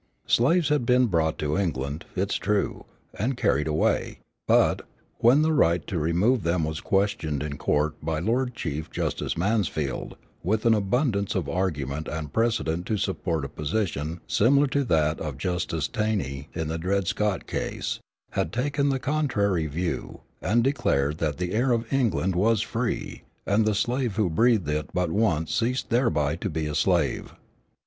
[0.25, 2.85] Slaves had been brought to England, it is true,
[3.19, 4.81] and carried away; but,
[5.19, 10.65] when the right to remove them was questioned in court, Lord Chief Justice Mansfield, with
[10.65, 15.87] an abundance of argument and precedent to support a position similar to that of Justice
[15.87, 17.99] Taney in the Dred Scott case,
[18.31, 23.67] had taken the contrary view, and declared that the air of England was free, and
[23.67, 27.33] the slave who breathed it but once ceased thereby to be a slave.